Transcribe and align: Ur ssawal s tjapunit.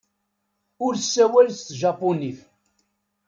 Ur 0.85 0.93
ssawal 1.01 1.47
s 1.53 1.59
tjapunit. 1.79 2.39